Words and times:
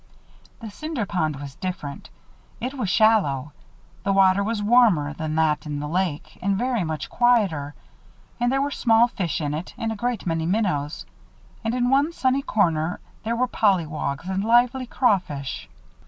The 0.61 0.71
Cinder 0.71 1.05
Pond 1.05 1.35
was 1.35 1.53
different. 1.53 2.09
It 2.59 2.73
was 2.73 2.89
shallow. 2.89 3.51
The 4.01 4.11
water 4.11 4.43
was 4.43 4.59
warmer 4.63 5.13
than 5.13 5.35
that 5.35 5.67
in 5.67 5.79
the 5.79 5.87
lake 5.87 6.39
and 6.41 6.57
very 6.57 6.83
much 6.83 7.07
quieter. 7.07 7.75
There 8.39 8.61
were 8.63 8.71
small 8.71 9.09
fish 9.09 9.39
in 9.41 9.53
it 9.53 9.75
and 9.77 9.91
a 9.91 9.95
great 9.95 10.25
many 10.25 10.47
minnows. 10.47 11.05
And 11.63 11.75
in 11.75 11.91
one 11.91 12.11
sunny 12.13 12.41
corner 12.41 12.99
there 13.21 13.35
were 13.35 13.47
pollywogs 13.47 14.27
and 14.27 14.43
lively 14.43 14.87
crawfish. 14.87 15.69